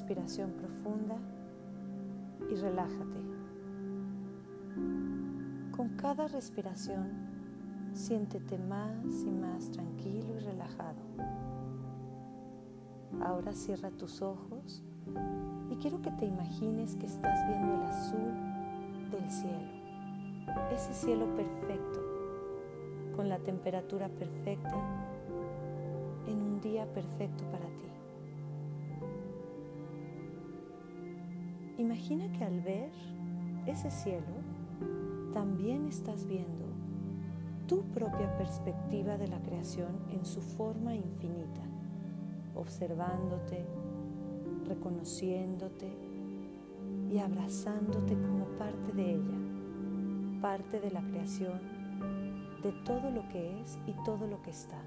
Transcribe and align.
respiración 0.00 0.52
profunda 0.52 1.16
y 2.50 2.54
relájate. 2.54 3.20
Con 5.76 5.90
cada 5.98 6.26
respiración, 6.26 7.06
siéntete 7.92 8.56
más 8.56 9.04
y 9.26 9.30
más 9.30 9.70
tranquilo 9.70 10.36
y 10.36 10.38
relajado. 10.38 11.02
Ahora 13.22 13.52
cierra 13.52 13.90
tus 13.90 14.22
ojos 14.22 14.82
y 15.70 15.76
quiero 15.76 16.00
que 16.00 16.12
te 16.12 16.24
imagines 16.24 16.96
que 16.96 17.04
estás 17.04 17.46
viendo 17.46 17.74
el 17.74 17.82
azul 17.82 18.32
del 19.10 19.30
cielo, 19.30 19.68
ese 20.72 20.94
cielo 20.94 21.26
perfecto, 21.36 22.00
con 23.16 23.28
la 23.28 23.38
temperatura 23.38 24.08
perfecta, 24.08 24.76
en 26.26 26.40
un 26.40 26.60
día 26.62 26.90
perfecto 26.90 27.44
para 27.50 27.66
ti. 27.66 27.99
Imagina 31.80 32.30
que 32.32 32.44
al 32.44 32.60
ver 32.60 32.90
ese 33.64 33.90
cielo, 33.90 34.36
también 35.32 35.86
estás 35.86 36.26
viendo 36.26 36.66
tu 37.66 37.84
propia 37.84 38.36
perspectiva 38.36 39.16
de 39.16 39.28
la 39.28 39.40
creación 39.40 39.96
en 40.10 40.26
su 40.26 40.42
forma 40.42 40.94
infinita, 40.94 41.62
observándote, 42.54 43.64
reconociéndote 44.66 45.90
y 47.10 47.16
abrazándote 47.16 48.12
como 48.12 48.44
parte 48.58 48.92
de 48.92 49.14
ella, 49.14 50.40
parte 50.42 50.80
de 50.80 50.90
la 50.90 51.00
creación, 51.00 51.60
de 52.62 52.72
todo 52.84 53.10
lo 53.10 53.26
que 53.30 53.58
es 53.58 53.78
y 53.86 53.92
todo 54.04 54.26
lo 54.26 54.42
que 54.42 54.50
está, 54.50 54.82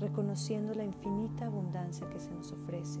reconociendo 0.00 0.74
la 0.74 0.84
infinita 0.84 1.46
abundancia 1.46 2.06
que 2.10 2.20
se 2.20 2.30
nos 2.34 2.52
ofrece 2.52 3.00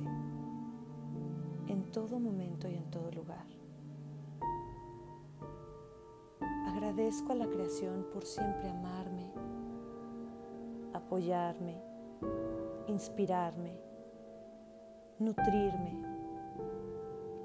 en 1.76 1.82
todo 1.92 2.18
momento 2.18 2.68
y 2.68 2.74
en 2.74 2.84
todo 2.90 3.10
lugar. 3.10 3.44
Agradezco 6.66 7.32
a 7.32 7.34
la 7.34 7.46
creación 7.46 8.06
por 8.12 8.24
siempre 8.24 8.70
amarme, 8.70 9.26
apoyarme, 10.94 11.78
inspirarme, 12.86 13.78
nutrirme, 15.18 16.02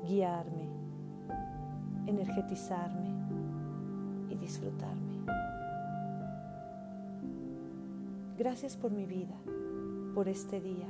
guiarme, 0.07 0.69
energetizarme 2.07 3.13
y 4.29 4.35
disfrutarme. 4.35 5.25
Gracias 8.38 8.77
por 8.77 8.91
mi 8.91 9.05
vida, 9.05 9.35
por 10.16 10.29
este 10.29 10.61
día, 10.61 10.88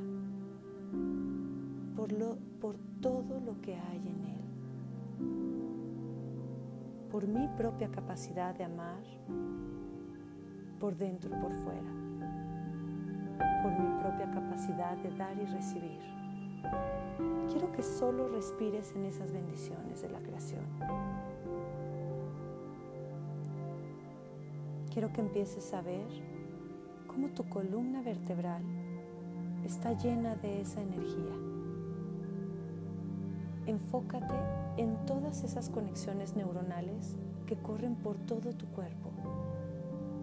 por, 2.59 2.77
todo 2.99 3.39
lo 3.39 3.61
que 3.61 3.75
hay 3.75 3.97
en 3.97 4.25
él, 4.25 4.41
por 7.11 7.27
mi 7.27 7.47
propia 7.49 7.91
capacidad 7.91 8.55
de 8.55 8.63
amar, 8.63 9.03
por 10.79 10.97
dentro 10.97 11.29
y 11.29 11.39
por 11.39 11.53
fuera, 11.57 11.91
por 13.61 13.71
mi 13.79 14.01
propia 14.01 14.31
capacidad 14.31 14.97
de 14.97 15.11
dar 15.15 15.37
y 15.37 15.45
recibir. 15.45 15.99
Quiero 17.51 17.71
que 17.71 17.83
solo 17.83 18.27
respires 18.29 18.95
en 18.95 19.05
esas 19.05 19.31
bendiciones 19.31 20.01
de 20.01 20.09
la 20.09 20.19
creación. 20.21 20.65
Quiero 24.91 25.13
que 25.13 25.21
empieces 25.21 25.71
a 25.73 25.81
ver 25.81 26.07
cómo 27.07 27.27
tu 27.29 27.47
columna 27.47 28.01
vertebral 28.01 28.63
está 29.63 29.93
llena 29.93 30.35
de 30.35 30.61
esa 30.61 30.81
energía 30.81 31.51
Enfócate 33.65 34.35
en 34.77 34.97
todas 35.05 35.43
esas 35.43 35.69
conexiones 35.69 36.35
neuronales 36.35 37.15
que 37.45 37.55
corren 37.57 37.95
por 37.95 38.17
todo 38.17 38.53
tu 38.53 38.65
cuerpo 38.67 39.11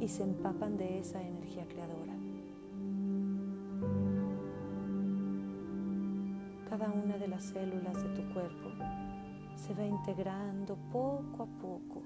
y 0.01 0.09
se 0.09 0.23
empapan 0.23 0.77
de 0.77 0.99
esa 0.99 1.23
energía 1.23 1.67
creadora. 1.69 2.15
Cada 6.69 6.91
una 6.91 7.17
de 7.17 7.29
las 7.29 7.45
células 7.45 8.03
de 8.03 8.09
tu 8.11 8.33
cuerpo 8.33 8.71
se 9.55 9.75
va 9.75 9.85
integrando 9.85 10.77
poco 10.93 11.43
a 11.43 11.47
poco. 11.47 12.03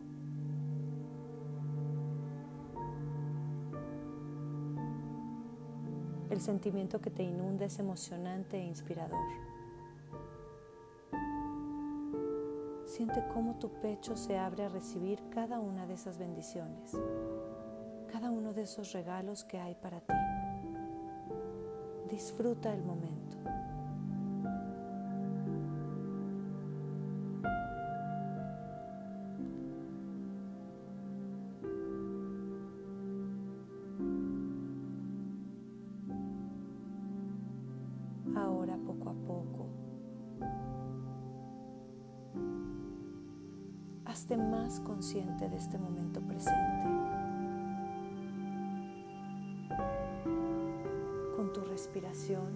El 6.31 6.41
sentimiento 6.41 7.01
que 7.01 7.11
te 7.11 7.23
inunda 7.23 7.67
es 7.67 7.79
emocionante 7.79 8.59
e 8.59 8.65
inspirador. 8.65 9.52
Siente 13.03 13.25
cómo 13.35 13.57
tu 13.57 13.69
pecho 13.69 14.17
se 14.17 14.39
abre 14.39 14.63
a 14.63 14.69
recibir 14.69 15.19
cada 15.29 15.59
una 15.59 15.89
de 15.89 15.95
esas 15.95 16.19
bendiciones, 16.19 16.97
cada 18.07 18.31
uno 18.31 18.53
de 18.53 18.63
esos 18.63 18.93
regalos 18.93 19.43
que 19.43 19.59
hay 19.59 19.75
para 19.75 19.99
ti. 19.99 20.15
Disfruta 22.09 22.73
el 22.73 22.85
momento. 22.85 23.32
Hazte 44.13 44.37
más 44.37 44.79
consciente 44.81 45.49
de 45.49 45.57
este 45.57 45.79
momento 45.79 46.21
presente. 46.21 46.85
Con 51.35 51.51
tu 51.55 51.63
respiración, 51.63 52.53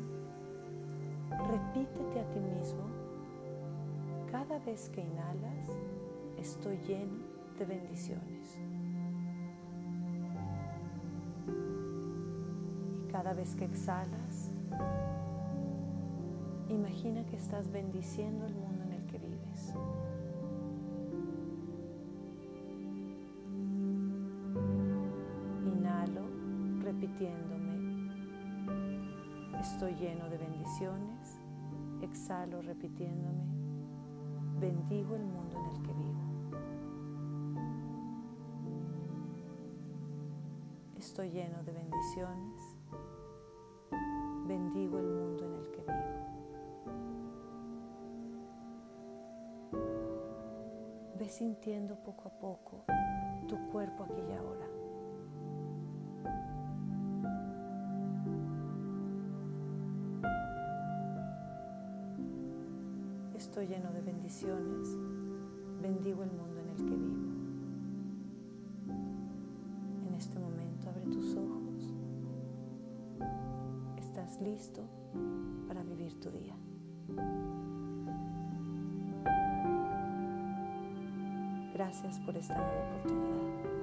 repítete 1.31 2.21
a 2.21 2.29
ti 2.29 2.41
mismo, 2.41 2.85
cada 4.31 4.59
vez 4.59 4.91
que 4.91 5.01
inhalas, 5.01 5.71
estoy 6.37 6.77
lleno 6.87 7.25
de 7.59 7.65
bendiciones. 7.65 8.59
Y 12.99 13.11
cada 13.11 13.33
vez 13.33 13.57
que 13.57 13.65
exhalas, 13.65 14.51
imagina 16.69 17.25
que 17.25 17.37
estás 17.37 17.73
bendiciendo 17.73 18.45
el 18.45 18.55
mundo 18.55 18.86
repitiéndome, 27.07 28.11
estoy 29.61 29.95
lleno 29.95 30.29
de 30.29 30.39
bendiciones, 30.39 31.41
exhalo 32.03 32.61
repitiéndome, 32.63 33.45
bendigo 34.59 35.15
el 35.15 35.25
mundo 35.25 35.57
en 35.57 35.67
el 35.67 35.83
que 35.83 35.93
vivo. 35.93 36.21
Estoy 40.97 41.31
lleno 41.31 41.63
de 41.63 41.73
bendiciones, 41.73 42.77
bendigo 44.49 44.99
el 44.99 45.07
mundo 45.07 45.45
en 45.45 45.55
el 45.55 45.71
que 45.71 45.83
vivo. 45.83 45.95
Ve 51.19 51.29
sintiendo 51.29 51.95
poco 52.03 52.29
a 52.29 52.33
poco 52.33 52.85
tu 53.47 53.57
cuerpo 53.71 54.05
aquí 54.05 54.21
y 54.29 54.33
ahora. 54.33 54.66
Estoy 63.47 63.69
lleno 63.69 63.91
de 63.93 64.03
bendiciones. 64.03 64.89
Bendigo 65.81 66.25
el 66.25 66.33
mundo 66.33 66.61
en 66.61 66.69
el 66.69 66.77
que 66.77 66.97
vivo. 66.97 67.31
En 70.09 70.15
este 70.15 70.39
momento 70.41 70.91
abre 70.91 71.05
tus 71.05 71.37
ojos. 71.37 71.95
Estás 73.97 74.43
listo 74.43 74.83
para 75.69 75.85
vivir 75.85 76.19
tu 76.21 76.31
día. 76.33 76.57
Gracias 81.73 82.19
por 82.19 82.37
esta 82.37 82.57
nueva 82.57 82.97
oportunidad. 82.97 83.76